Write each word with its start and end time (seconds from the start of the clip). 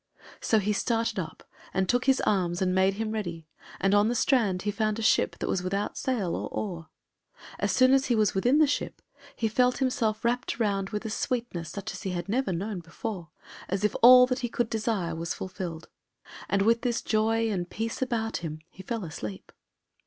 So 0.39 0.57
he 0.57 0.73
started 0.73 1.19
up 1.19 1.43
and 1.75 1.87
took 1.87 2.05
his 2.05 2.21
arms 2.21 2.59
and 2.59 2.73
made 2.73 2.95
him 2.95 3.11
ready, 3.11 3.45
and 3.79 3.93
on 3.93 4.07
the 4.07 4.15
strand 4.15 4.63
he 4.63 4.71
found 4.71 4.97
a 4.97 5.03
ship 5.03 5.37
that 5.37 5.47
was 5.47 5.61
without 5.61 5.95
sail 5.95 6.35
or 6.35 6.49
oar. 6.49 6.89
As 7.59 7.71
soon 7.71 7.93
as 7.93 8.07
he 8.07 8.15
was 8.15 8.33
within 8.33 8.57
the 8.57 8.65
ship, 8.65 9.03
he 9.35 9.47
felt 9.47 9.77
himself 9.77 10.25
wrapped 10.25 10.59
round 10.59 10.89
with 10.89 11.05
a 11.05 11.11
sweetness 11.11 11.69
such 11.69 11.91
as 11.93 12.01
he 12.01 12.13
had 12.13 12.27
never 12.27 12.51
known 12.51 12.79
before, 12.79 13.29
as 13.69 13.83
if 13.83 13.95
all 14.01 14.25
that 14.25 14.39
he 14.39 14.49
could 14.49 14.71
desire 14.71 15.15
was 15.15 15.35
fulfilled. 15.35 15.87
And 16.49 16.63
with 16.63 16.81
this 16.81 17.03
joy 17.03 17.51
and 17.51 17.69
peace 17.69 18.01
about 18.01 18.37
him 18.37 18.61
he 18.71 18.81
fell 18.81 19.03
asleep. 19.05 19.51